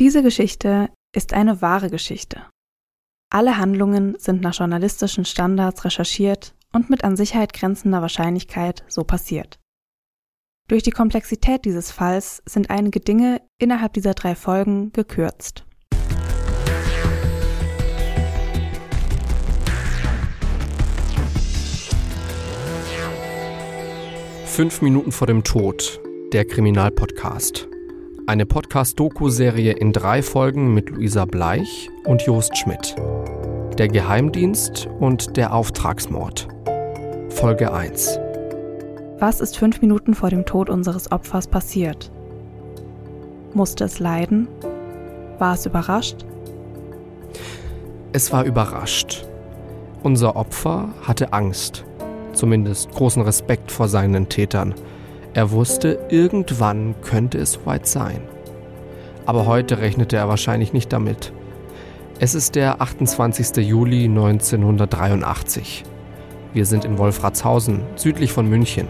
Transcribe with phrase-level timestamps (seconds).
[0.00, 2.46] Diese Geschichte ist eine wahre Geschichte.
[3.30, 9.58] Alle Handlungen sind nach journalistischen Standards recherchiert und mit an Sicherheit grenzender Wahrscheinlichkeit so passiert.
[10.68, 15.66] Durch die Komplexität dieses Falls sind einige Dinge innerhalb dieser drei Folgen gekürzt.
[24.46, 26.00] Fünf Minuten vor dem Tod,
[26.32, 27.68] der Kriminalpodcast.
[28.26, 32.94] Eine Podcast-Doku-Serie in drei Folgen mit Luisa Bleich und Jost Schmidt.
[33.78, 36.48] Der Geheimdienst und der Auftragsmord.
[37.30, 38.18] Folge 1.
[39.18, 42.10] Was ist fünf Minuten vor dem Tod unseres Opfers passiert?
[43.54, 44.48] Musste es leiden?
[45.38, 46.24] War es überrascht?
[48.12, 49.26] Es war überrascht.
[50.02, 51.84] Unser Opfer hatte Angst
[52.32, 54.74] zumindest großen Respekt vor seinen Tätern.
[55.32, 58.22] Er wusste, irgendwann könnte es soweit sein.
[59.26, 61.32] Aber heute rechnete er wahrscheinlich nicht damit.
[62.18, 63.64] Es ist der 28.
[63.64, 65.84] Juli 1983.
[66.52, 68.88] Wir sind in Wolfratshausen, südlich von München.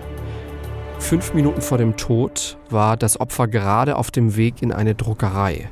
[0.99, 5.69] Fünf Minuten vor dem Tod war das Opfer gerade auf dem Weg in eine Druckerei.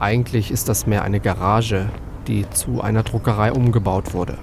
[0.00, 1.88] Eigentlich ist das mehr eine Garage,
[2.26, 4.36] die zu einer Druckerei umgebaut wurde.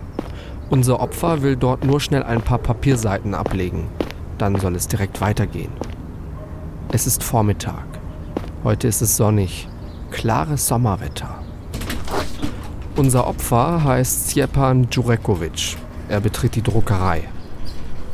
[0.69, 3.89] Unser Opfer will dort nur schnell ein paar Papierseiten ablegen.
[4.39, 5.71] Dann soll es direkt weitergehen.
[6.91, 7.85] Es ist Vormittag.
[8.63, 9.67] Heute ist es sonnig.
[10.11, 11.43] Klares Sommerwetter.
[12.95, 15.77] Unser Opfer heißt Stjepan Jurekovic.
[16.07, 17.25] Er betritt die Druckerei.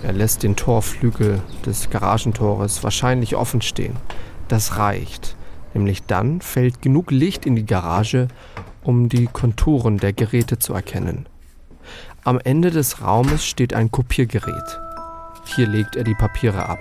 [0.01, 3.95] Er lässt den Torflügel des Garagentores wahrscheinlich offen stehen.
[4.47, 5.35] Das reicht.
[5.75, 8.29] Nämlich dann fällt genug Licht in die Garage,
[8.83, 11.27] um die Konturen der Geräte zu erkennen.
[12.23, 14.79] Am Ende des Raumes steht ein Kopiergerät.
[15.45, 16.79] Hier legt er die Papiere ab.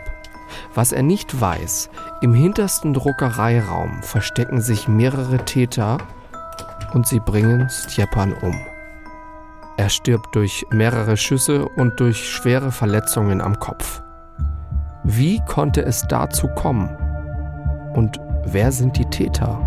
[0.74, 5.98] Was er nicht weiß, im hintersten Druckereiraum verstecken sich mehrere Täter
[6.92, 8.54] und sie bringen Stjepan um.
[9.76, 14.02] Er stirbt durch mehrere Schüsse und durch schwere Verletzungen am Kopf.
[15.02, 16.88] Wie konnte es dazu kommen?
[17.94, 19.60] Und wer sind die Täter?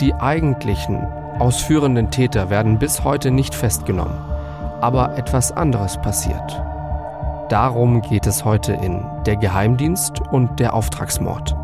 [0.00, 1.06] Die eigentlichen,
[1.38, 4.28] ausführenden Täter werden bis heute nicht festgenommen
[4.80, 6.62] aber etwas anderes passiert.
[7.48, 11.56] Darum geht es heute in Der Geheimdienst und der Auftragsmord.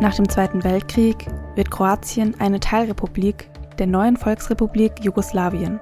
[0.00, 5.80] Nach dem Zweiten Weltkrieg wird Kroatien eine Teilrepublik der neuen Volksrepublik Jugoslawien.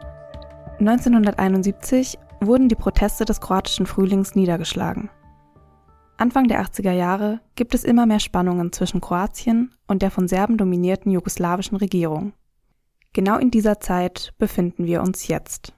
[0.78, 5.10] 1971 wurden die Proteste des kroatischen Frühlings niedergeschlagen.
[6.20, 10.58] Anfang der 80er Jahre gibt es immer mehr Spannungen zwischen Kroatien und der von Serben
[10.58, 12.34] dominierten jugoslawischen Regierung.
[13.14, 15.72] Genau in dieser Zeit befinden wir uns jetzt.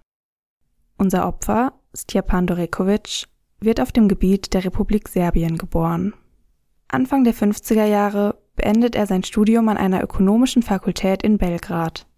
[0.98, 3.28] Unser Opfer, Stjepan Dorekovic,
[3.60, 6.12] wird auf dem Gebiet der Republik Serbien geboren.
[6.88, 12.08] Anfang der 50er Jahre beendet er sein Studium an einer ökonomischen Fakultät in Belgrad.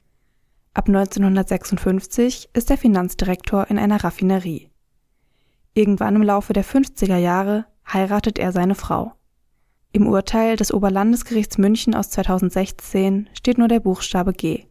[0.73, 4.71] Ab 1956 ist er Finanzdirektor in einer Raffinerie.
[5.75, 9.12] Irgendwann im Laufe der 50er Jahre heiratet er seine Frau.
[9.93, 14.67] Im Urteil des Oberlandesgerichts München aus 2016 steht nur der Buchstabe G.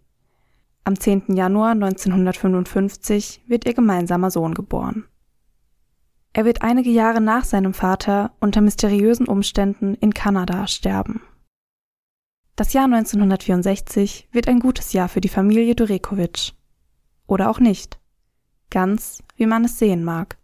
[0.84, 1.36] Am 10.
[1.36, 5.06] Januar 1955 wird ihr gemeinsamer Sohn geboren.
[6.34, 11.22] Er wird einige Jahre nach seinem Vater unter mysteriösen Umständen in Kanada sterben.
[12.56, 16.54] Das Jahr 1964 wird ein gutes Jahr für die Familie Durekovic.
[17.28, 18.00] Oder auch nicht.
[18.70, 20.38] Ganz, wie man es sehen mag.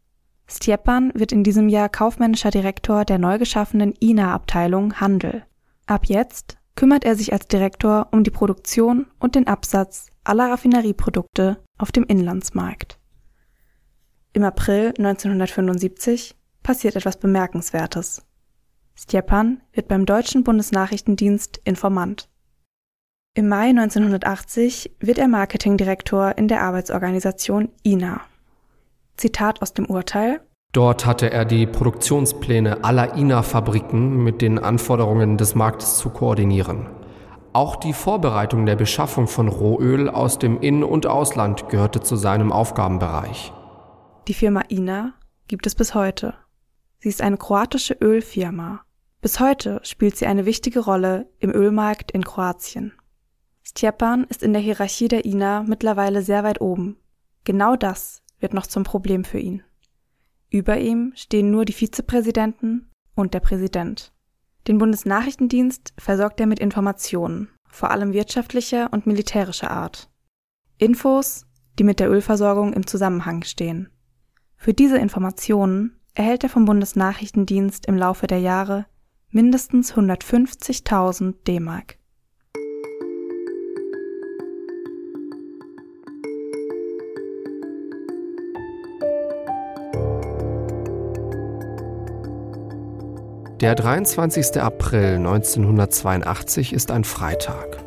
[0.52, 5.46] Stjepan wird in diesem Jahr kaufmännischer Direktor der neu geschaffenen INA-Abteilung Handel.
[5.86, 11.64] Ab jetzt kümmert er sich als Direktor um die Produktion und den Absatz aller Raffinerieprodukte
[11.78, 13.00] auf dem Inlandsmarkt.
[14.34, 18.26] Im April 1975 passiert etwas Bemerkenswertes.
[18.96, 22.30] Stjepan wird beim deutschen Bundesnachrichtendienst Informant.
[23.36, 28.22] Im Mai 1980 wird er Marketingdirektor in der Arbeitsorganisation INA.
[29.20, 35.56] Zitat aus dem Urteil Dort hatte er die Produktionspläne aller INA-Fabriken mit den Anforderungen des
[35.56, 36.88] Marktes zu koordinieren.
[37.54, 42.52] Auch die Vorbereitung der Beschaffung von Rohöl aus dem In- und Ausland gehörte zu seinem
[42.52, 43.52] Aufgabenbereich.
[44.28, 45.14] Die Firma INA
[45.48, 46.36] gibt es bis heute.
[47.00, 48.82] Sie ist eine kroatische Ölfirma
[49.22, 52.94] bis heute spielt sie eine wichtige Rolle im Ölmarkt in Kroatien.
[53.64, 56.96] Stjepan ist in der Hierarchie der INA mittlerweile sehr weit oben.
[57.44, 59.64] Genau das wird noch zum Problem für ihn.
[60.50, 64.14] Über ihm stehen nur die Vizepräsidenten und der Präsident.
[64.68, 70.10] Den Bundesnachrichtendienst versorgt er mit Informationen, vor allem wirtschaftlicher und militärischer Art.
[70.78, 71.46] Infos,
[71.78, 73.90] die mit der Ölversorgung im Zusammenhang stehen.
[74.56, 78.86] Für diese Informationen erhält er vom Bundesnachrichtendienst im Laufe der Jahre
[79.32, 81.98] mindestens 150.000 D-Mark.
[93.62, 94.62] Der 23.
[94.62, 97.84] April 1982 ist ein Freitag.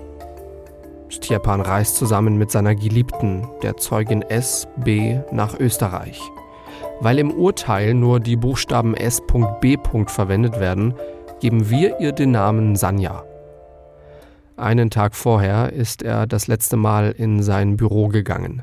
[1.09, 4.69] Stjepan reist zusammen mit seiner Geliebten, der Zeugin S.
[4.77, 6.21] B., nach Österreich.
[7.01, 9.79] Weil im Urteil nur die Buchstaben S.B.
[10.09, 10.93] verwendet werden,
[11.41, 13.25] geben wir ihr den Namen Sanja.
[14.59, 18.63] Einen Tag vorher ist er das letzte Mal in sein Büro gegangen.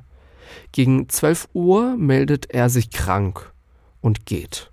[0.74, 3.52] Gegen 12 Uhr meldet er sich krank
[4.00, 4.72] und geht.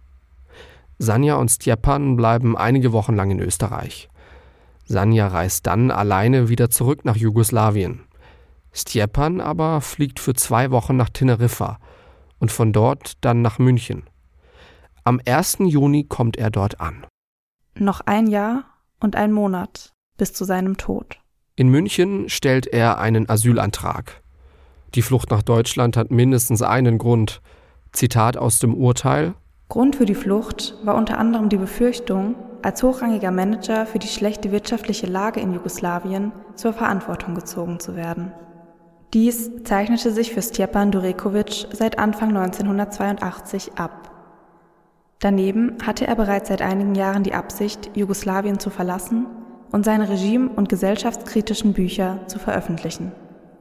[0.98, 4.08] Sanja und Stjepan bleiben einige Wochen lang in Österreich.
[4.84, 8.04] Sanja reist dann alleine wieder zurück nach Jugoslawien.
[8.72, 11.78] Stjepan aber fliegt für zwei Wochen nach Teneriffa
[12.38, 14.04] und von dort dann nach München.
[15.04, 15.58] Am 1.
[15.60, 17.06] Juni kommt er dort an.
[17.74, 18.64] Noch ein Jahr
[19.00, 21.18] und ein Monat bis zu seinem Tod.
[21.56, 24.22] In München stellt er einen Asylantrag.
[24.94, 27.40] Die Flucht nach Deutschland hat mindestens einen Grund.
[27.92, 29.34] Zitat aus dem Urteil
[29.68, 34.52] Grund für die Flucht war unter anderem die Befürchtung, als hochrangiger Manager für die schlechte
[34.52, 38.32] wirtschaftliche Lage in Jugoslawien zur Verantwortung gezogen zu werden.
[39.12, 44.10] Dies zeichnete sich für Stjepan Durekovic seit Anfang 1982 ab.
[45.20, 49.26] Daneben hatte er bereits seit einigen Jahren die Absicht, Jugoslawien zu verlassen
[49.72, 53.12] und seine regime- und gesellschaftskritischen Bücher zu veröffentlichen.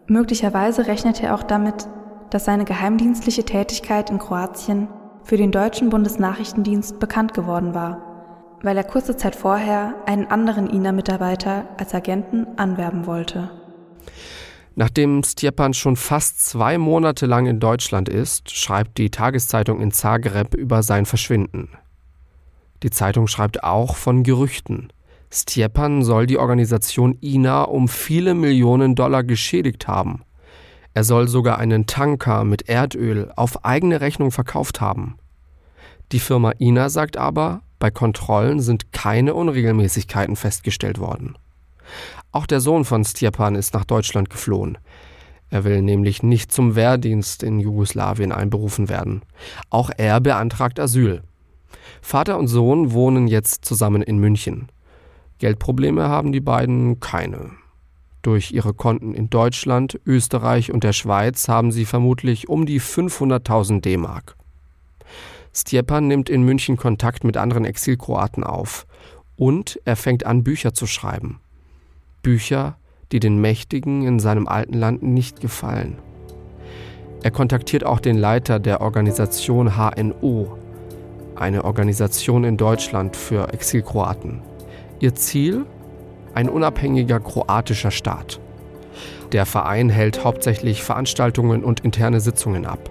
[0.08, 1.88] Möglicherweise rechnete er auch damit,
[2.30, 4.88] dass seine geheimdienstliche Tätigkeit in Kroatien
[5.26, 11.66] für den deutschen Bundesnachrichtendienst bekannt geworden war, weil er kurze Zeit vorher einen anderen INA-Mitarbeiter
[11.78, 13.50] als Agenten anwerben wollte.
[14.76, 20.54] Nachdem Stjepan schon fast zwei Monate lang in Deutschland ist, schreibt die Tageszeitung in Zagreb
[20.54, 21.70] über sein Verschwinden.
[22.84, 24.90] Die Zeitung schreibt auch von Gerüchten.
[25.32, 30.22] Stjepan soll die Organisation INA um viele Millionen Dollar geschädigt haben.
[30.96, 35.18] Er soll sogar einen Tanker mit Erdöl auf eigene Rechnung verkauft haben.
[36.14, 41.38] Die Firma INA sagt aber, bei Kontrollen sind keine Unregelmäßigkeiten festgestellt worden.
[42.32, 44.78] Auch der Sohn von Stjepan ist nach Deutschland geflohen.
[45.50, 49.22] Er will nämlich nicht zum Wehrdienst in Jugoslawien einberufen werden.
[49.70, 51.24] Auch er beantragt Asyl.
[52.02, 54.70] Vater und Sohn wohnen jetzt zusammen in München.
[55.40, 57.52] Geldprobleme haben die beiden keine.
[58.26, 63.82] Durch ihre Konten in Deutschland, Österreich und der Schweiz haben sie vermutlich um die 500.000
[63.82, 64.36] D-Mark.
[65.54, 68.88] Stjepan nimmt in München Kontakt mit anderen Exilkroaten auf
[69.36, 71.40] und er fängt an, Bücher zu schreiben.
[72.24, 72.80] Bücher,
[73.12, 76.00] die den Mächtigen in seinem alten Land nicht gefallen.
[77.22, 80.58] Er kontaktiert auch den Leiter der Organisation HNO,
[81.36, 84.42] eine Organisation in Deutschland für Exilkroaten.
[85.00, 85.68] Ihr Ziel?
[86.36, 88.40] Ein unabhängiger kroatischer Staat.
[89.32, 92.90] Der Verein hält hauptsächlich Veranstaltungen und interne Sitzungen ab.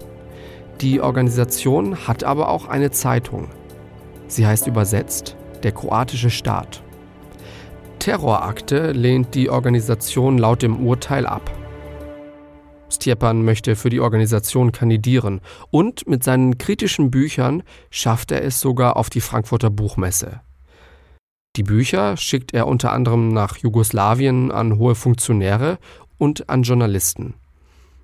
[0.81, 3.47] Die Organisation hat aber auch eine Zeitung.
[4.27, 6.83] Sie heißt übersetzt der kroatische Staat.
[7.99, 11.49] Terrorakte lehnt die Organisation laut dem Urteil ab.
[12.89, 18.97] Stjepan möchte für die Organisation kandidieren und mit seinen kritischen Büchern schafft er es sogar
[18.97, 20.41] auf die Frankfurter Buchmesse.
[21.55, 25.77] Die Bücher schickt er unter anderem nach Jugoslawien an hohe Funktionäre
[26.17, 27.35] und an Journalisten.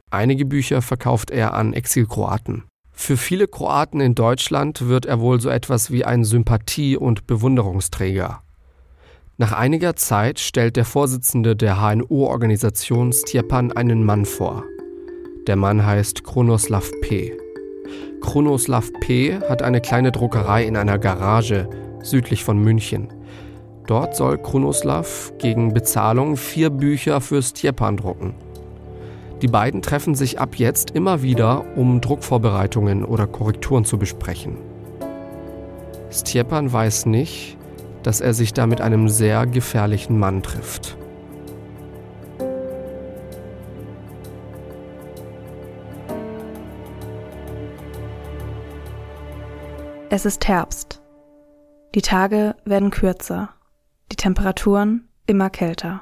[0.10, 2.63] Einige Bücher verkauft er an Exilkroaten.
[2.91, 8.41] Für viele Kroaten in Deutschland wird er wohl so etwas wie ein Sympathie- und Bewunderungsträger.
[9.38, 14.63] Nach einiger Zeit stellt der Vorsitzende der HNO-Organisation Stjepan einen Mann vor.
[15.48, 17.34] Der Mann heißt Kronoslav P.
[18.22, 19.39] Kronoslav P.
[19.39, 21.67] hat eine kleine Druckerei in einer Garage
[22.03, 23.08] südlich von München.
[23.91, 28.36] Dort soll Kronoslav gegen Bezahlung vier Bücher für Stjepan drucken.
[29.41, 34.55] Die beiden treffen sich ab jetzt immer wieder, um Druckvorbereitungen oder Korrekturen zu besprechen.
[36.10, 37.57] Stjepan weiß nicht,
[38.01, 40.95] dass er sich da mit einem sehr gefährlichen Mann trifft.
[50.10, 51.01] Es ist Herbst.
[51.93, 53.50] Die Tage werden kürzer.
[54.12, 56.01] Die Temperaturen immer kälter.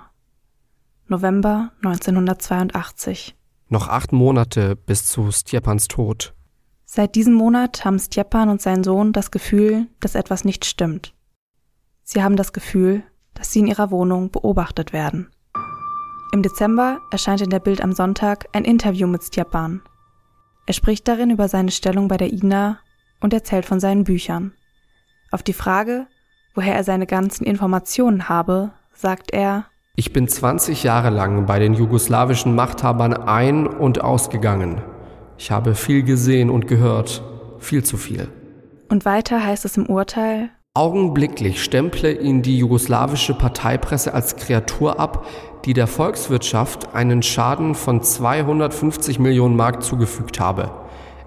[1.06, 3.36] November 1982.
[3.68, 6.34] Noch acht Monate bis zu Stjepans Tod.
[6.86, 11.13] Seit diesem Monat haben Stjepan und sein Sohn das Gefühl, dass etwas nicht stimmt.
[12.01, 13.04] Sie haben das Gefühl,
[13.36, 15.30] dass sie in ihrer Wohnung beobachtet werden.
[16.34, 19.84] Im Dezember erscheint in der Bild am Sonntag ein Interview mit Stjepan.
[20.66, 22.80] Er spricht darin über seine Stellung bei der INA
[23.20, 24.54] und erzählt von seinen Büchern.
[25.30, 26.08] Auf die Frage,
[26.56, 29.65] woher er seine ganzen Informationen habe, sagt er,
[29.96, 34.82] ich bin 20 Jahre lang bei den jugoslawischen Machthabern ein- und ausgegangen.
[35.38, 37.22] Ich habe viel gesehen und gehört,
[37.60, 38.29] viel zu viel.
[38.88, 45.25] Und weiter heißt es im Urteil, Augenblicklich stemple ihn die jugoslawische Parteipresse als Kreatur ab,
[45.65, 50.72] die der Volkswirtschaft einen Schaden von 250 Millionen Mark zugefügt habe.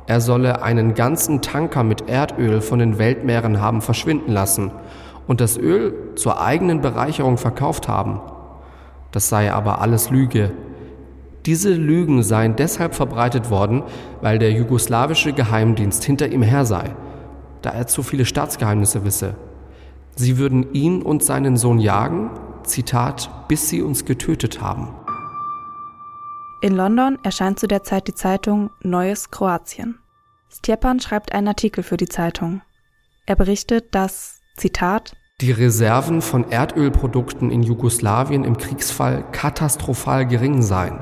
[0.07, 4.71] Er solle einen ganzen Tanker mit Erdöl von den Weltmeeren haben verschwinden lassen
[5.27, 8.21] und das Öl zur eigenen Bereicherung verkauft haben.
[9.11, 10.53] Das sei aber alles Lüge.
[11.47, 13.83] Diese Lügen seien deshalb verbreitet worden,
[14.21, 16.95] weil der jugoslawische Geheimdienst hinter ihm her sei,
[17.63, 19.35] da er zu viele Staatsgeheimnisse wisse.
[20.15, 22.31] Sie würden ihn und seinen Sohn jagen,
[22.65, 24.89] Zitat, bis sie uns getötet haben.
[26.61, 29.99] In London erscheint zu der Zeit die Zeitung Neues Kroatien.
[30.49, 32.63] Stjepan schreibt einen Artikel für die Zeitung.
[33.27, 41.01] Er berichtet, dass, Zitat, die Reserven von Erdölprodukten in Jugoslawien im Kriegsfall katastrophal gering seien.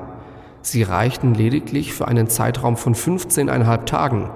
[0.63, 4.31] Sie reichten lediglich für einen Zeitraum von 15,5 Tagen.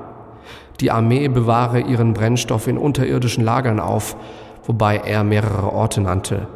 [0.81, 4.17] Die Armee bewahre ihren Brennstoff in unterirdischen Lagern auf,
[4.65, 6.49] wobei er mehrere Orte nannte.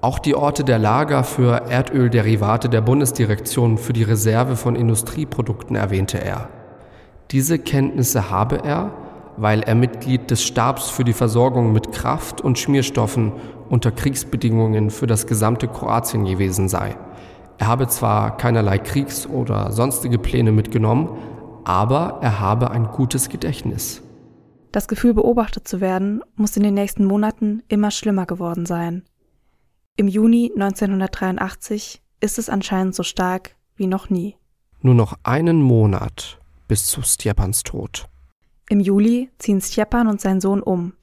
[0.00, 6.18] Auch die Orte der Lager für Erdölderivate der Bundesdirektion für die Reserve von Industrieprodukten erwähnte
[6.18, 6.48] er.
[7.30, 8.90] Diese Kenntnisse habe er,
[9.36, 13.32] weil er Mitglied des Stabs für die Versorgung mit Kraft und Schmierstoffen
[13.68, 16.96] unter Kriegsbedingungen für das gesamte Kroatien gewesen sei.
[17.58, 21.08] Er habe zwar keinerlei Kriegs- oder sonstige Pläne mitgenommen,
[21.64, 24.02] aber er habe ein gutes Gedächtnis.
[24.72, 29.04] Das Gefühl, beobachtet zu werden, muss in den nächsten Monaten immer schlimmer geworden sein.
[29.96, 34.36] Im Juni 1983 ist es anscheinend so stark wie noch nie.
[34.80, 38.08] Nur noch einen Monat bis zu Stjepans Tod.
[38.68, 40.94] Im Juli ziehen Stjepan und sein Sohn um.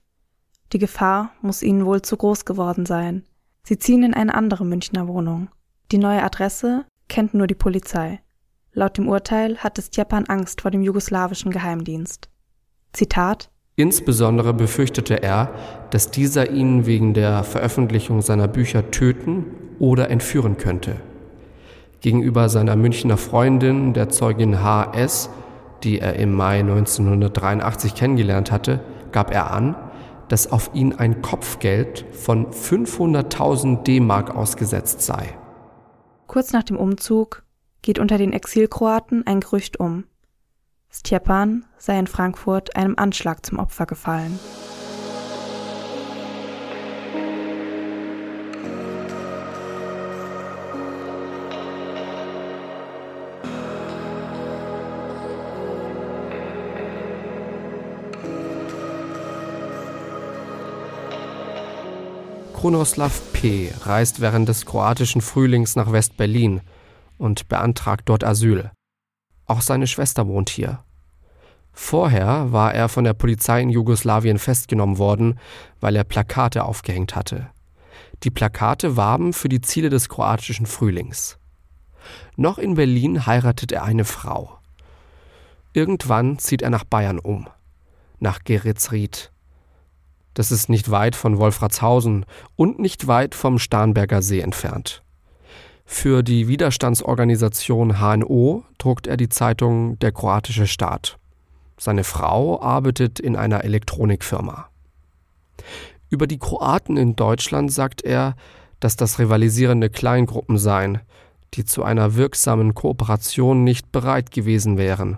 [0.73, 3.23] Die Gefahr muss ihnen wohl zu groß geworden sein.
[3.63, 5.49] Sie ziehen in eine andere Münchner Wohnung.
[5.91, 8.21] Die neue Adresse kennt nur die Polizei.
[8.73, 12.29] Laut dem Urteil hatte Stjepan Angst vor dem jugoslawischen Geheimdienst.
[12.93, 15.53] Zitat Insbesondere befürchtete er,
[15.89, 19.45] dass dieser ihn wegen der Veröffentlichung seiner Bücher töten
[19.79, 20.97] oder entführen könnte.
[22.01, 25.29] Gegenüber seiner Münchner Freundin, der Zeugin H.S.,
[25.83, 28.81] die er im Mai 1983 kennengelernt hatte,
[29.11, 29.75] gab er an,
[30.27, 35.37] dass auf ihn ein Kopfgeld von 500.000 D-Mark ausgesetzt sei.
[36.27, 37.43] Kurz nach dem Umzug
[37.81, 40.05] geht unter den Exilkroaten ein Gerücht um.
[40.91, 44.39] Stjepan sei in Frankfurt einem Anschlag zum Opfer gefallen.
[62.59, 63.71] Krunoslav P.
[63.83, 66.59] reist während des kroatischen Frühlings nach West-Berlin
[67.17, 68.69] und beantragt dort Asyl.
[69.45, 70.83] Auch seine Schwester wohnt hier.
[71.71, 75.39] Vorher war er von der Polizei in Jugoslawien festgenommen worden,
[75.79, 77.47] weil er Plakate aufgehängt hatte.
[78.23, 81.37] Die Plakate warben für die Ziele des kroatischen Frühlings.
[82.35, 84.59] Noch in Berlin heiratet er eine Frau.
[85.71, 87.47] Irgendwann zieht er nach Bayern um,
[88.19, 89.31] nach Geretsried,
[90.33, 95.03] das ist nicht weit von Wolfratshausen und nicht weit vom Starnberger See entfernt.
[95.85, 101.17] Für die Widerstandsorganisation HNO druckt er die Zeitung Der kroatische Staat.
[101.77, 104.69] Seine Frau arbeitet in einer Elektronikfirma.
[106.09, 108.35] Über die Kroaten in Deutschland sagt er,
[108.79, 110.99] dass das rivalisierende Kleingruppen seien,
[111.55, 115.17] die zu einer wirksamen Kooperation nicht bereit gewesen wären.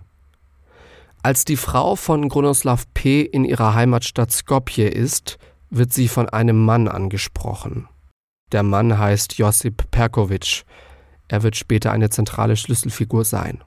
[1.23, 3.21] Als die Frau von Grunoslav P.
[3.21, 5.37] in ihrer Heimatstadt Skopje ist,
[5.69, 7.87] wird sie von einem Mann angesprochen.
[8.51, 10.63] Der Mann heißt Josip Perkovic.
[11.27, 13.63] Er wird später eine zentrale Schlüsselfigur sein.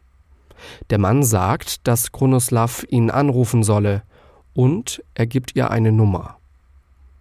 [0.91, 4.03] Der Mann sagt, dass Grunoslav ihn anrufen solle
[4.53, 6.39] und er gibt ihr eine Nummer.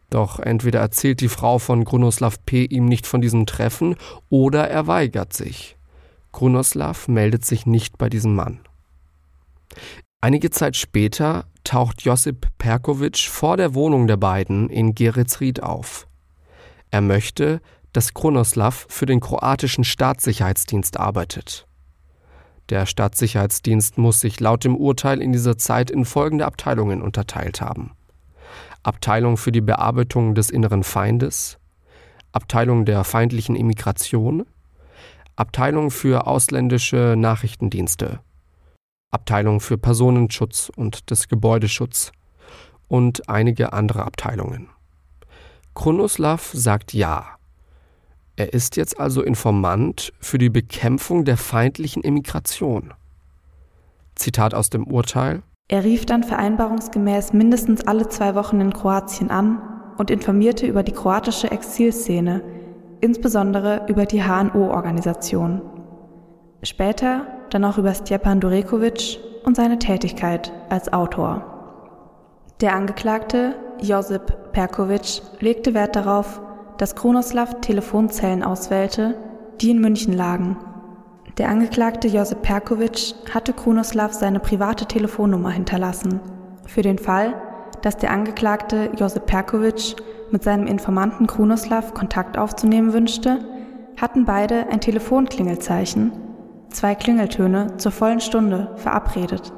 [0.10, 2.66] Doch entweder erzählt die Frau von Grunoslav P.
[2.66, 3.98] ihm nicht von diesem Treffen
[4.30, 5.78] oder er weigert sich.
[6.32, 8.62] Grunoslav meldet sich nicht bei diesem Mann.
[10.24, 16.08] Einige Zeit später taucht Josip Perkovic vor der Wohnung der beiden in Geretsried auf.
[16.92, 17.60] Er möchte,
[17.92, 21.68] dass Kronoslav für den kroatischen Staatssicherheitsdienst arbeitet.
[22.70, 27.92] Der Staatssicherheitsdienst muss sich laut dem Urteil in dieser Zeit in folgende Abteilungen unterteilt haben.
[28.82, 31.58] Abteilung für die Bearbeitung des inneren Feindes,
[32.32, 34.46] Abteilung der feindlichen Immigration,
[35.36, 38.22] Abteilung für ausländische Nachrichtendienste,
[39.14, 42.12] Abteilung für Personenschutz und des Gebäudeschutz
[42.88, 44.70] und einige andere Abteilungen.
[45.76, 47.26] Kronoslav sagt ja.
[48.36, 52.94] Er ist jetzt also Informant für die Bekämpfung der feindlichen Immigration.
[54.16, 55.44] Zitat aus dem Urteil.
[55.70, 59.62] Er rief dann vereinbarungsgemäß mindestens alle zwei Wochen in Kroatien an
[59.98, 62.44] und informierte über die kroatische Exilszene,
[63.02, 65.62] insbesondere über die HNO-Organisation.
[66.64, 71.44] Später dann auch über Stjepan Durekovic und seine Tätigkeit als Autor.
[72.62, 76.42] Der Angeklagte, Josip Perkovic, legte Wert darauf,
[76.78, 79.16] dass Kronoslav Telefonzellen auswählte,
[79.62, 80.58] die in München lagen
[81.40, 86.20] der Angeklagte Josip Perkovic hatte Krunoslav seine private Telefonnummer hinterlassen.
[86.68, 87.34] Für den Fall,
[87.82, 89.96] dass der Angeklagte Josip Perkovic
[90.30, 93.40] mit seinem Informanten Krunoslav Kontakt aufzunehmen wünschte,
[94.00, 96.12] hatten beide ein Telefonklingelzeichen,
[96.74, 99.54] zwei Klingeltöne zur vollen Stunde verabredet.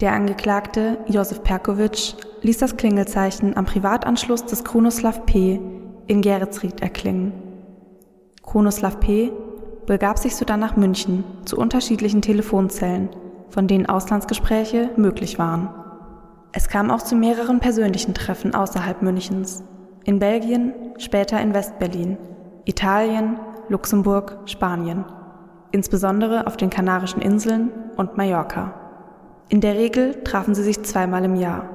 [0.00, 5.60] Der Angeklagte Josef Perkovic ließ das Klingelzeichen am Privatanschluss des Krunoslav P.
[6.06, 7.32] in Geretsried erklingen.
[8.42, 9.32] Krunoslav P
[9.86, 13.08] begab sich sodann nach München zu unterschiedlichen Telefonzellen,
[13.50, 15.70] von denen Auslandsgespräche möglich waren.
[16.52, 19.64] Es kam auch zu mehreren persönlichen Treffen außerhalb Münchens.
[20.04, 22.16] In Belgien, später in Westberlin,
[22.64, 25.04] Italien, Luxemburg, Spanien,
[25.72, 28.74] insbesondere auf den Kanarischen Inseln und Mallorca.
[29.48, 31.68] In der Regel trafen sie sich zweimal im Jahr.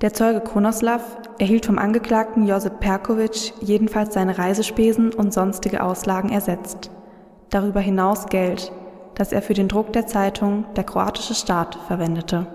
[0.00, 1.02] Der Zeuge Kronoslav
[1.38, 6.90] erhielt vom Angeklagten Josip Perkovic jedenfalls seine Reisespesen und sonstige Auslagen ersetzt
[7.54, 8.72] darüber hinaus Geld,
[9.14, 12.46] das er für den Druck der Zeitung Der kroatische Staat verwendete.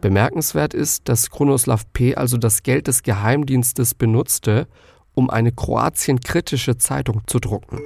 [0.00, 2.14] Bemerkenswert ist, dass Kronoslav P.
[2.14, 4.68] also das Geld des Geheimdienstes benutzte,
[5.14, 7.80] um eine Kroatien-kritische Zeitung zu drucken.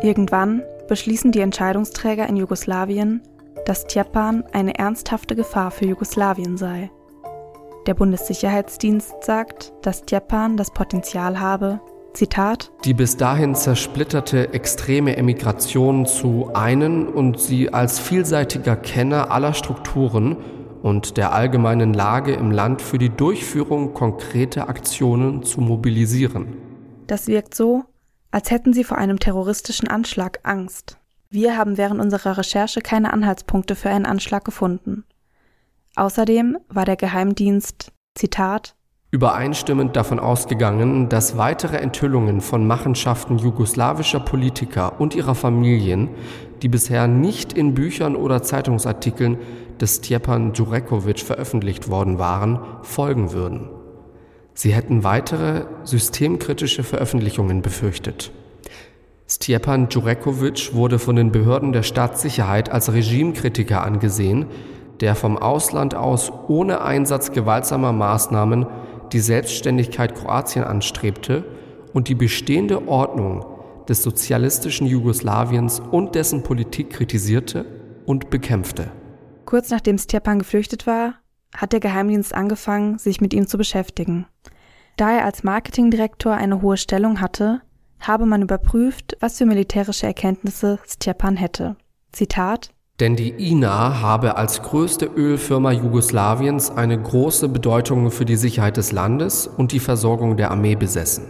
[0.00, 3.20] Irgendwann beschließen die Entscheidungsträger in Jugoslawien,
[3.66, 6.90] dass Tjepan eine ernsthafte Gefahr für Jugoslawien sei.
[7.86, 11.80] Der Bundessicherheitsdienst sagt, dass Tjepan das Potenzial habe,
[12.14, 19.52] Zitat, die bis dahin zersplitterte extreme Emigration zu einen und sie als vielseitiger Kenner aller
[19.52, 20.36] Strukturen
[20.82, 26.56] und der allgemeinen Lage im Land für die Durchführung konkreter Aktionen zu mobilisieren.
[27.06, 27.84] Das wirkt so,
[28.30, 30.98] als hätten sie vor einem terroristischen Anschlag Angst.
[31.30, 35.04] Wir haben während unserer Recherche keine Anhaltspunkte für einen Anschlag gefunden.
[35.96, 38.74] Außerdem war der Geheimdienst, Zitat,
[39.10, 46.10] übereinstimmend davon ausgegangen, dass weitere Enthüllungen von Machenschaften jugoslawischer Politiker und ihrer Familien,
[46.62, 49.38] die bisher nicht in Büchern oder Zeitungsartikeln
[49.80, 53.70] des Stjepan Djurekovic veröffentlicht worden waren, folgen würden.
[54.58, 58.32] Sie hätten weitere systemkritische Veröffentlichungen befürchtet.
[59.28, 64.46] Stjepan Djurekovic wurde von den Behörden der Staatssicherheit als Regimekritiker angesehen,
[64.98, 68.66] der vom Ausland aus ohne Einsatz gewaltsamer Maßnahmen
[69.12, 71.44] die Selbstständigkeit Kroatien anstrebte
[71.92, 73.46] und die bestehende Ordnung
[73.88, 77.64] des sozialistischen Jugoslawiens und dessen Politik kritisierte
[78.06, 78.90] und bekämpfte.
[79.44, 81.14] Kurz nachdem Stjepan geflüchtet war,
[81.54, 84.26] hat der Geheimdienst angefangen, sich mit ihm zu beschäftigen.
[84.96, 87.60] Da er als Marketingdirektor eine hohe Stellung hatte,
[88.00, 91.76] habe man überprüft, was für militärische Erkenntnisse Stjepan hätte.
[92.12, 98.76] Zitat denn die INA habe als größte Ölfirma Jugoslawiens eine große Bedeutung für die Sicherheit
[98.76, 101.26] des Landes und die Versorgung der Armee besessen.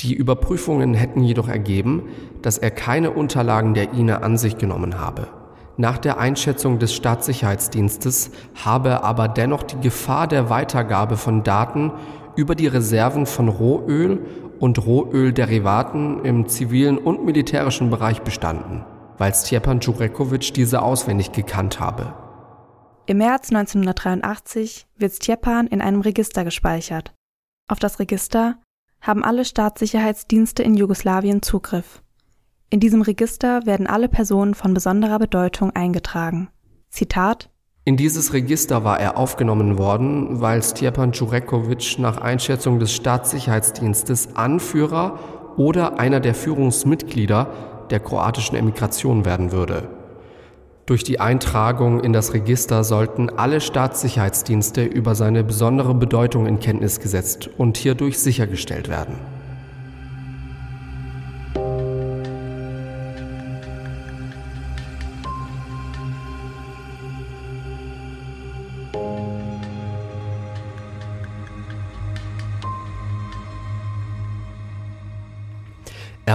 [0.00, 2.08] Die Überprüfungen hätten jedoch ergeben,
[2.42, 5.28] dass er keine Unterlagen der INA an sich genommen habe.
[5.78, 8.30] Nach der Einschätzung des Staatssicherheitsdienstes
[8.64, 11.92] habe aber dennoch die Gefahr der Weitergabe von Daten
[12.34, 14.24] über die Reserven von Rohöl
[14.58, 18.84] und Rohölderivaten im zivilen und militärischen Bereich bestanden,
[19.18, 22.14] weil Stjepan Djurekovic diese auswendig gekannt habe.
[23.04, 27.12] Im März 1983 wird Stjepan in einem Register gespeichert.
[27.68, 28.56] Auf das Register
[29.00, 32.02] haben alle Staatssicherheitsdienste in Jugoslawien Zugriff.
[32.68, 36.48] In diesem Register werden alle Personen von besonderer Bedeutung eingetragen.
[36.90, 37.50] Zitat
[37.88, 45.20] in dieses Register war er aufgenommen worden, weil Stjepan Djurekovic nach Einschätzung des Staatssicherheitsdienstes Anführer
[45.56, 47.48] oder einer der Führungsmitglieder
[47.90, 49.88] der kroatischen Emigration werden würde.
[50.84, 56.98] Durch die Eintragung in das Register sollten alle Staatssicherheitsdienste über seine besondere Bedeutung in Kenntnis
[56.98, 59.14] gesetzt und hierdurch sichergestellt werden.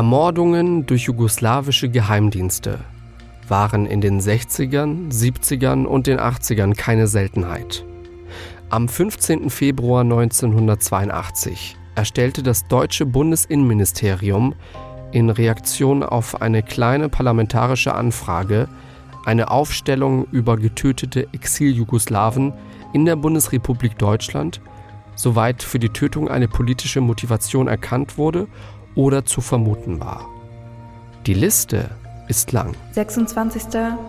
[0.01, 2.79] Ermordungen durch jugoslawische Geheimdienste
[3.47, 7.85] waren in den 60ern, 70ern und den 80ern keine Seltenheit.
[8.71, 9.51] Am 15.
[9.51, 14.55] Februar 1982 erstellte das deutsche Bundesinnenministerium
[15.11, 18.69] in Reaktion auf eine kleine parlamentarische Anfrage
[19.27, 22.53] eine Aufstellung über getötete Exil-Jugoslawen
[22.91, 24.61] in der Bundesrepublik Deutschland,
[25.13, 28.47] soweit für die Tötung eine politische Motivation erkannt wurde
[28.95, 30.27] oder zu vermuten war.
[31.25, 31.89] Die Liste
[32.27, 32.73] ist lang.
[32.93, 33.63] 26.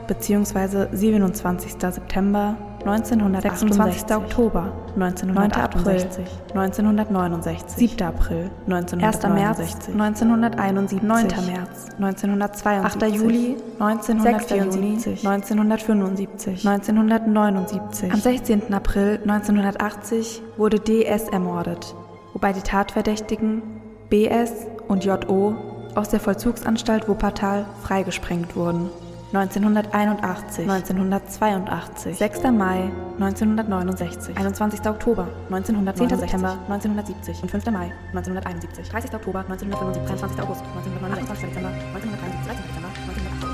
[0.06, 0.86] bzw.
[0.92, 1.72] 27.
[1.72, 8.02] September 1968, Oktober 1968, 1969, 7.
[8.02, 10.18] April 1969, 1.
[10.18, 11.26] März 1971, 9.
[11.46, 13.02] März 1982, 8.
[13.14, 18.12] Juli 1974, 1975, 1979.
[18.12, 18.74] Am 16.
[18.74, 21.94] April 1980 wurde DS ermordet,
[22.32, 23.62] wobei die Tatverdächtigen
[24.10, 25.56] BS und JO
[25.94, 28.90] aus der Vollzugsanstalt Wuppertal freigesprengt wurden.
[29.32, 32.42] 1981, 1982, 6.
[32.52, 34.80] Mai 1969, 21.
[34.86, 36.18] Oktober 1910.
[36.18, 37.66] September 1970 und 5.
[37.70, 39.14] Mai 1971, 30.
[39.14, 40.42] Oktober 1975, 23.
[40.42, 42.62] August 1969, Dezember 1973, 13.
[42.68, 43.48] Dezember 1980,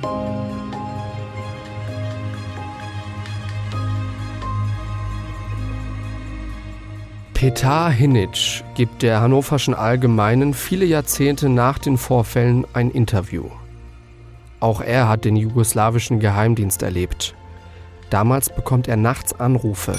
[0.00, 0.53] 19.
[7.34, 13.50] Petar Hinitsch gibt der Hannoverschen Allgemeinen viele Jahrzehnte nach den Vorfällen ein Interview.
[14.60, 17.34] Auch er hat den jugoslawischen Geheimdienst erlebt.
[18.08, 19.94] Damals bekommt er nachts Anrufe.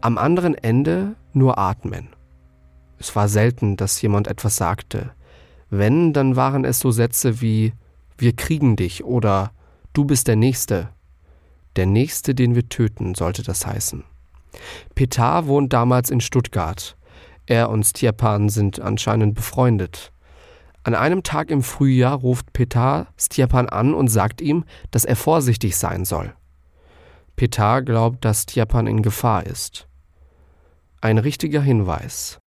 [0.00, 2.08] Am anderen Ende nur atmen.
[2.98, 5.10] Es war selten, dass jemand etwas sagte.
[5.70, 7.74] Wenn, dann waren es so Sätze wie
[8.16, 9.52] Wir kriegen dich oder
[9.92, 10.88] Du bist der Nächste.
[11.78, 14.02] Der nächste, den wir töten, sollte das heißen.
[14.96, 16.96] Petar wohnt damals in Stuttgart.
[17.46, 20.12] Er und Stjepan sind anscheinend befreundet.
[20.82, 25.76] An einem Tag im Frühjahr ruft Petar Stjepan an und sagt ihm, dass er vorsichtig
[25.76, 26.34] sein soll.
[27.36, 29.86] Petar glaubt, dass Stjepan in Gefahr ist.
[31.00, 32.40] Ein richtiger Hinweis.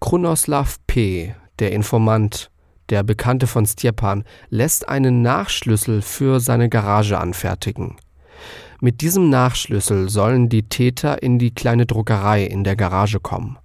[0.00, 2.50] Krunoslav P., der Informant,
[2.90, 7.96] der Bekannte von Stjepan, lässt einen Nachschlüssel für seine Garage anfertigen.
[8.80, 13.58] Mit diesem Nachschlüssel sollen die Täter in die kleine Druckerei in der Garage kommen.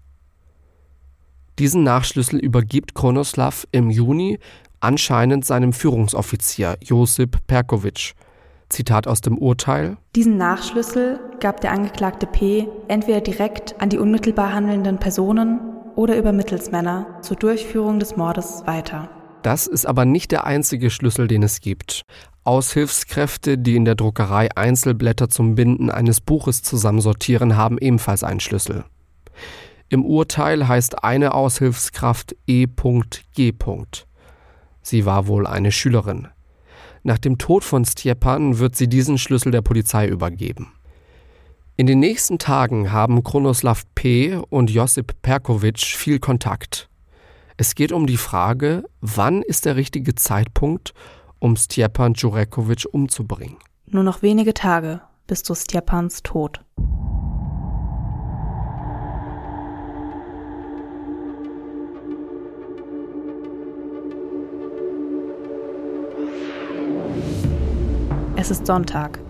[1.57, 4.39] Diesen Nachschlüssel übergibt Kronoslav im Juni
[4.81, 8.13] anscheinend seinem Führungsoffizier Josip Perkovic.
[8.69, 9.97] Zitat aus dem Urteil.
[10.15, 12.67] Diesen Nachschlüssel gab der Angeklagte P.
[12.87, 19.09] entweder direkt an die unmittelbar handelnden Personen oder über Mittelsmänner zur Durchführung des Mordes weiter.
[19.41, 22.01] Das ist aber nicht der einzige Schlüssel, den es gibt.
[22.43, 28.85] Aushilfskräfte, die in der Druckerei Einzelblätter zum Binden eines Buches zusammensortieren, haben ebenfalls einen Schlüssel.
[29.89, 33.53] Im Urteil heißt eine Aushilfskraft E.G.
[34.81, 36.27] Sie war wohl eine Schülerin.
[37.03, 40.71] Nach dem Tod von Stjepan wird sie diesen Schlüssel der Polizei übergeben.
[41.77, 44.39] In den nächsten Tagen haben Kronoslav P.
[44.49, 46.87] und Josip Perkovic viel Kontakt.
[47.57, 50.93] Es geht um die Frage, wann ist der richtige Zeitpunkt,
[51.39, 53.57] um Stjepan Jurekovic umzubringen.
[53.87, 56.61] Nur noch wenige Tage bis zu Stjepans Tod.
[68.37, 69.24] Es ist Sonntag.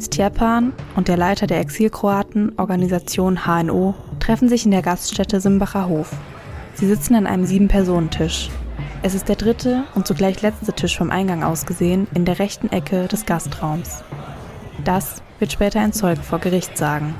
[0.00, 6.12] Stjepan und der Leiter der Exilkroaten-Organisation HNO treffen sich in der Gaststätte Simbacher Hof.
[6.74, 8.50] Sie sitzen an einem Sieben-Personen-Tisch.
[9.02, 12.70] Es ist der dritte und zugleich letzte Tisch vom Eingang aus gesehen in der rechten
[12.70, 14.02] Ecke des Gastraums.
[14.84, 17.14] Das wird später ein Zeuge vor Gericht sagen.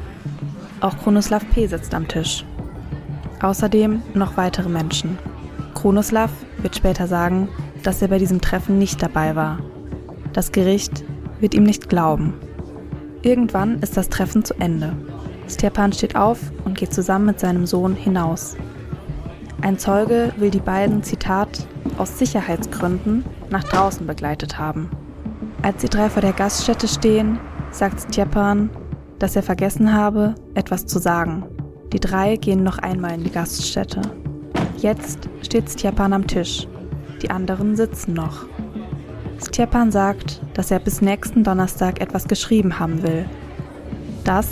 [0.80, 1.66] Auch Kronoslav P.
[1.66, 2.44] sitzt am Tisch.
[3.40, 5.18] Außerdem noch weitere Menschen.
[5.74, 7.48] Kronoslav wird später sagen,
[7.82, 9.58] dass er bei diesem Treffen nicht dabei war.
[10.32, 11.04] Das Gericht
[11.40, 12.34] wird ihm nicht glauben.
[13.26, 14.92] Irgendwann ist das Treffen zu Ende.
[15.48, 18.56] Stepan steht auf und geht zusammen mit seinem Sohn hinaus.
[19.62, 21.66] Ein Zeuge will die beiden, Zitat,
[21.98, 24.90] aus Sicherheitsgründen nach draußen begleitet haben.
[25.60, 27.40] Als die drei vor der Gaststätte stehen,
[27.72, 28.70] sagt Stepan,
[29.18, 31.46] dass er vergessen habe, etwas zu sagen.
[31.92, 34.02] Die drei gehen noch einmal in die Gaststätte.
[34.76, 36.68] Jetzt steht Stepan am Tisch.
[37.22, 38.44] Die anderen sitzen noch.
[39.44, 43.26] Stjepan sagt, dass er bis nächsten Donnerstag etwas geschrieben haben will.
[44.24, 44.48] Das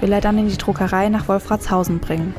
[0.00, 2.34] will er dann in die Druckerei nach Wolfratshausen bringen.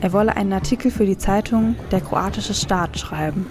[0.00, 3.46] Er wolle einen Artikel für die Zeitung Der kroatische Staat schreiben.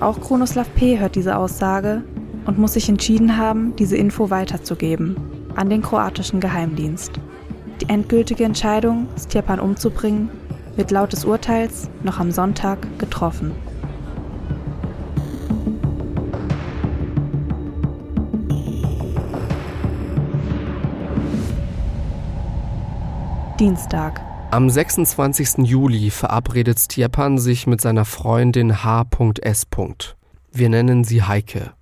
[0.00, 0.98] Auch Kronoslav P.
[0.98, 2.02] hört diese Aussage
[2.46, 5.16] und muss sich entschieden haben, diese Info weiterzugeben
[5.56, 7.12] an den kroatischen Geheimdienst.
[7.80, 10.30] Die endgültige Entscheidung, Stjepan umzubringen,
[10.76, 13.52] wird laut des Urteils noch am Sonntag getroffen.
[23.64, 24.20] Dienstag.
[24.50, 25.66] Am 26.
[25.66, 29.66] Juli verabredet Stjepan sich mit seiner Freundin H.S.
[30.52, 31.72] Wir nennen sie Heike.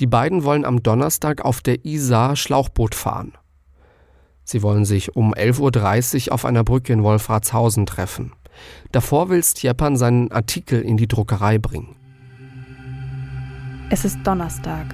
[0.00, 3.34] Die beiden wollen am Donnerstag auf der Isar Schlauchboot fahren.
[4.44, 8.32] Sie wollen sich um 11.30 Uhr auf einer Brücke in Wolfratshausen treffen.
[8.90, 11.96] Davor will Stjepan seinen Artikel in die Druckerei bringen.
[13.90, 14.86] Es ist Donnerstag.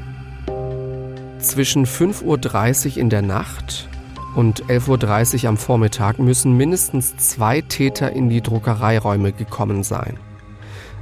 [1.38, 3.89] Zwischen 5.30 Uhr in der Nacht
[4.34, 10.18] und 11.30 Uhr am Vormittag müssen mindestens zwei Täter in die Druckereiräume gekommen sein.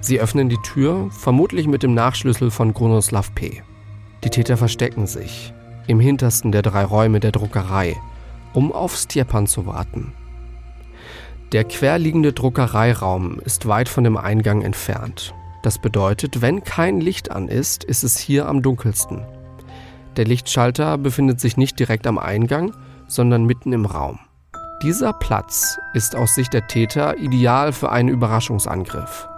[0.01, 3.63] Sie öffnen die Tür, vermutlich mit dem Nachschlüssel von Grunoslav P.
[4.25, 5.53] Die Täter verstecken sich
[5.89, 7.97] im hintersten der drei Räume der Druckerei,
[8.53, 10.13] um auf Stjepan zu warten.
[11.53, 15.35] Der querliegende Druckereiraum ist weit von dem Eingang entfernt.
[15.63, 19.25] Das bedeutet, wenn kein Licht an ist, ist es hier am dunkelsten.
[20.17, 22.75] Der Lichtschalter befindet sich nicht direkt am Eingang,
[23.09, 24.21] sondern mitten im Raum.
[24.83, 29.29] Dieser Platz ist aus Sicht der Täter ideal für einen Überraschungsangriff.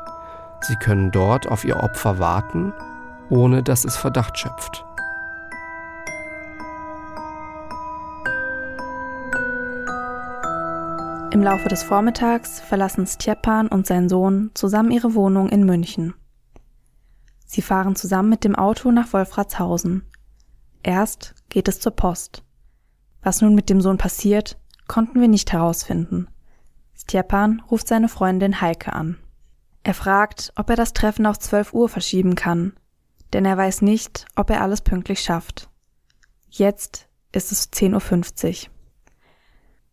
[0.61, 2.75] Sie können dort auf ihr Opfer warten,
[3.31, 4.85] ohne dass es Verdacht schöpft.
[11.33, 16.13] Im Laufe des Vormittags verlassen Stjepan und sein Sohn zusammen ihre Wohnung in München.
[17.47, 20.03] Sie fahren zusammen mit dem Auto nach Wolfratshausen.
[20.83, 22.43] Erst geht es zur Post.
[23.23, 26.29] Was nun mit dem Sohn passiert, konnten wir nicht herausfinden.
[26.95, 29.19] Stjepan ruft seine Freundin Heike an.
[29.83, 32.75] Er fragt, ob er das Treffen auf 12 Uhr verschieben kann,
[33.33, 35.71] denn er weiß nicht, ob er alles pünktlich schafft.
[36.49, 38.71] Jetzt ist es 10.50 Uhr.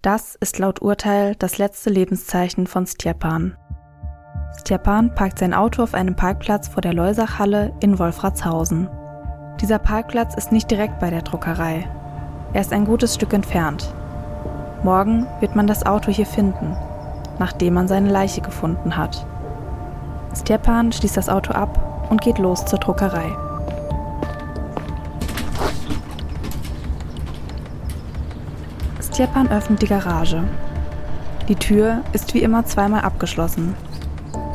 [0.02, 3.58] Das ist laut Urteil das letzte Lebenszeichen von Stjepan.
[4.60, 8.90] Stjepan parkt sein Auto auf einem Parkplatz vor der Leusachhalle in Wolfratshausen.
[9.62, 11.90] Dieser Parkplatz ist nicht direkt bei der Druckerei.
[12.54, 13.94] Er ist ein gutes Stück entfernt.
[14.84, 16.76] Morgen wird man das Auto hier finden,
[17.40, 19.26] nachdem man seine Leiche gefunden hat.
[20.36, 23.32] Stjepan schließt das Auto ab und geht los zur Druckerei.
[29.02, 30.44] Stjepan öffnet die Garage.
[31.48, 33.76] Die Tür ist wie immer zweimal abgeschlossen.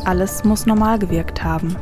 [0.04, 1.76] Alles muss normal gewirkt haben.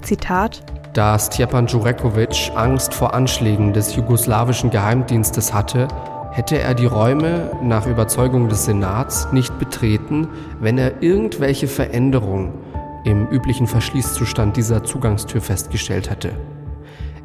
[0.00, 5.88] Zitat da Stjepan Jurekovic Angst vor Anschlägen des jugoslawischen Geheimdienstes hatte,
[6.32, 10.28] hätte er die Räume nach Überzeugung des Senats nicht betreten,
[10.60, 12.52] wenn er irgendwelche Veränderungen
[13.04, 16.32] im üblichen Verschließzustand dieser Zugangstür festgestellt hätte.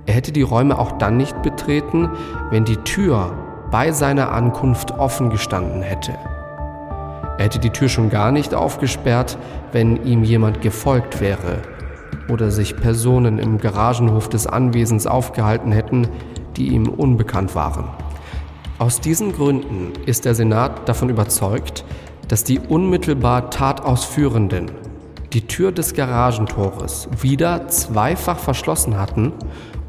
[0.05, 2.09] Er hätte die Räume auch dann nicht betreten,
[2.49, 3.33] wenn die Tür
[3.69, 6.13] bei seiner Ankunft offen gestanden hätte.
[7.37, 9.37] Er hätte die Tür schon gar nicht aufgesperrt,
[9.73, 11.61] wenn ihm jemand gefolgt wäre
[12.29, 16.07] oder sich Personen im Garagenhof des Anwesens aufgehalten hätten,
[16.55, 17.85] die ihm unbekannt waren.
[18.79, 21.83] Aus diesen Gründen ist der Senat davon überzeugt,
[22.27, 24.71] dass die unmittelbar Tatausführenden
[25.33, 29.33] die Tür des Garagentores wieder zweifach verschlossen hatten,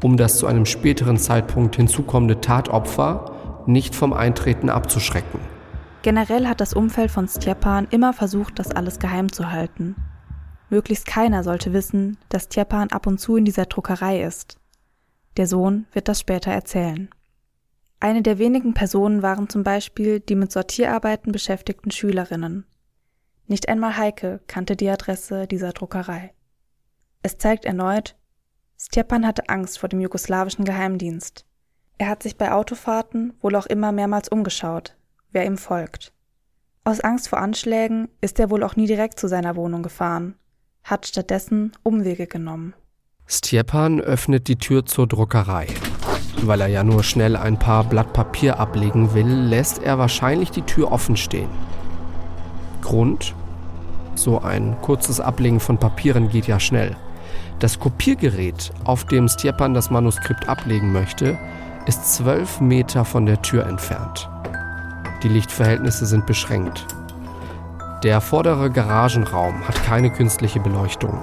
[0.03, 3.31] um das zu einem späteren Zeitpunkt hinzukommende Tatopfer
[3.65, 5.39] nicht vom Eintreten abzuschrecken.
[6.01, 9.95] Generell hat das Umfeld von Stjepan immer versucht, das alles geheim zu halten.
[10.69, 14.57] Möglichst keiner sollte wissen, dass Tjepan ab und zu in dieser Druckerei ist.
[15.37, 17.09] Der Sohn wird das später erzählen.
[17.99, 22.65] Eine der wenigen Personen waren zum Beispiel die mit Sortierarbeiten beschäftigten Schülerinnen.
[23.47, 26.33] Nicht einmal Heike kannte die Adresse dieser Druckerei.
[27.23, 28.15] Es zeigt erneut,
[28.77, 31.45] Stjepan hatte Angst vor dem jugoslawischen Geheimdienst.
[31.97, 34.95] Er hat sich bei Autofahrten wohl auch immer mehrmals umgeschaut,
[35.31, 36.13] wer ihm folgt.
[36.85, 40.35] Aus Angst vor Anschlägen ist er wohl auch nie direkt zu seiner Wohnung gefahren,
[40.83, 42.73] hat stattdessen Umwege genommen.
[43.27, 45.67] Stjepan öffnet die Tür zur Druckerei.
[46.41, 50.63] Weil er ja nur schnell ein paar Blatt Papier ablegen will, lässt er wahrscheinlich die
[50.63, 51.49] Tür offen stehen.
[52.81, 53.35] Grund?
[54.15, 56.95] So ein kurzes Ablegen von Papieren geht ja schnell.
[57.59, 61.37] Das Kopiergerät, auf dem Stjepan das Manuskript ablegen möchte,
[61.85, 64.29] ist zwölf Meter von der Tür entfernt.
[65.23, 66.87] Die Lichtverhältnisse sind beschränkt.
[68.03, 71.21] Der vordere Garagenraum hat keine künstliche Beleuchtung.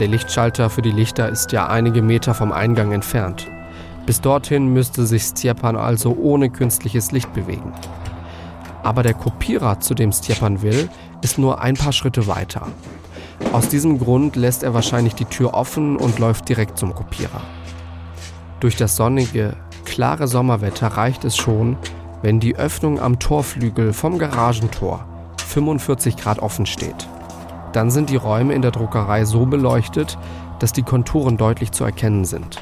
[0.00, 3.46] Der Lichtschalter für die Lichter ist ja einige Meter vom Eingang entfernt.
[4.04, 7.72] Bis dorthin müsste sich Stjepan also ohne künstliches Licht bewegen.
[8.82, 10.88] Aber der Kopierer, zu dem Stjepan will,
[11.22, 12.66] ist nur ein paar Schritte weiter.
[13.52, 17.40] Aus diesem Grund lässt er wahrscheinlich die Tür offen und läuft direkt zum Kopierer.
[18.58, 19.54] Durch das sonnige,
[19.84, 21.76] klare Sommerwetter reicht es schon,
[22.20, 25.06] wenn die Öffnung am Torflügel vom Garagentor
[25.54, 27.08] 45 Grad offen steht.
[27.72, 30.18] Dann sind die Räume in der Druckerei so beleuchtet,
[30.58, 32.60] dass die Konturen deutlich zu erkennen sind.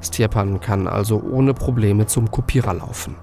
[0.00, 3.16] Stjepan kann also ohne Probleme zum Kopierer laufen.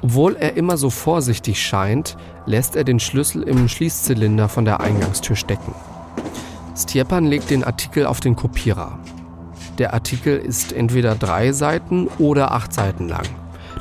[0.00, 5.36] Obwohl er immer so vorsichtig scheint, lässt er den Schlüssel im Schließzylinder von der Eingangstür
[5.36, 5.74] stecken.
[6.74, 8.98] Stjepan legt den Artikel auf den Kopierer.
[9.76, 13.26] Der Artikel ist entweder drei Seiten oder acht Seiten lang.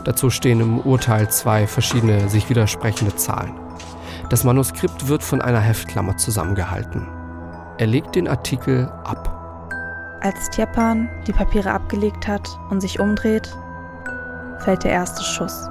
[0.06, 3.54] Dazu stehen im Urteil zwei verschiedene sich widersprechende Zahlen.
[4.30, 7.08] Das Manuskript wird von einer Heftklammer zusammengehalten.
[7.80, 9.32] Er legt den Artikel ab.
[10.22, 13.50] Als Stjepan die Papiere abgelegt hat und sich umdreht,
[14.60, 15.68] fällt der erste Schuss.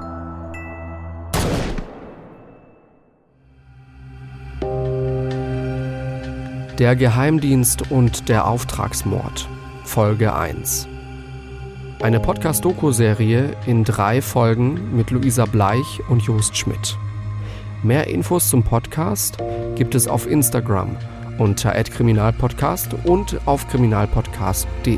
[6.77, 9.47] Der Geheimdienst und der Auftragsmord
[9.85, 10.89] Folge 1
[12.01, 16.97] Eine Podcast-Doku-Serie in drei Folgen mit Luisa Bleich und Jost Schmidt.
[17.83, 19.37] Mehr Infos zum Podcast
[19.75, 20.97] gibt es auf Instagram
[21.37, 24.97] unter @kriminalpodcast und auf kriminalpodcast.de.